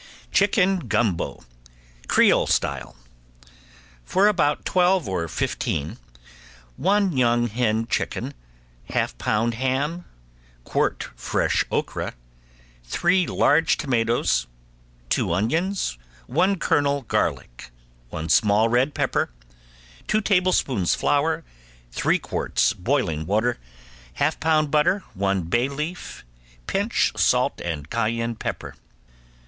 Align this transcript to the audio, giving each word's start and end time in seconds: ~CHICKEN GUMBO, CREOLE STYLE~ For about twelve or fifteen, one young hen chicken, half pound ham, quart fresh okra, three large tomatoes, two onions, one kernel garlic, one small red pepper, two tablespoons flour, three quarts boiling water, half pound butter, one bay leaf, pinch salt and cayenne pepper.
~CHICKEN 0.31 0.87
GUMBO, 0.87 1.43
CREOLE 2.07 2.47
STYLE~ 2.47 2.95
For 4.03 4.27
about 4.27 4.65
twelve 4.65 5.07
or 5.07 5.27
fifteen, 5.27 5.99
one 6.75 7.15
young 7.15 7.45
hen 7.45 7.85
chicken, 7.85 8.33
half 8.85 9.15
pound 9.19 9.53
ham, 9.53 10.05
quart 10.63 11.09
fresh 11.15 11.63
okra, 11.71 12.15
three 12.83 13.27
large 13.27 13.77
tomatoes, 13.77 14.47
two 15.07 15.31
onions, 15.31 15.99
one 16.25 16.57
kernel 16.57 17.03
garlic, 17.03 17.69
one 18.09 18.27
small 18.27 18.69
red 18.69 18.95
pepper, 18.95 19.29
two 20.07 20.19
tablespoons 20.21 20.95
flour, 20.95 21.43
three 21.91 22.17
quarts 22.17 22.73
boiling 22.73 23.27
water, 23.27 23.59
half 24.13 24.39
pound 24.39 24.71
butter, 24.71 25.03
one 25.13 25.43
bay 25.43 25.69
leaf, 25.69 26.25
pinch 26.65 27.11
salt 27.15 27.61
and 27.61 27.91
cayenne 27.91 28.33
pepper. 28.33 28.73